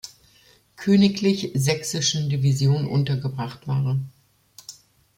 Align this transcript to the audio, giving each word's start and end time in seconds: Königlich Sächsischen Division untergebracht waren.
Königlich 0.77 1.51
Sächsischen 1.53 2.27
Division 2.27 2.87
untergebracht 2.87 3.67
waren. 3.67 4.09